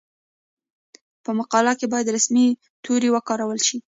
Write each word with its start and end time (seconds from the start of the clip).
په 1.23 1.31
مقاله 1.39 1.73
کې 1.79 1.85
باید 1.93 2.13
رسمي 2.15 2.47
توري 2.83 3.09
وکارول 3.11 3.59
شي. 3.67 3.77